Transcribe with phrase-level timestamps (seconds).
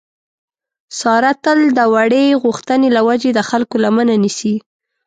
[0.99, 4.55] ساره تل د وړې غوښتنې له وجې د خلکو لمنه نیسي.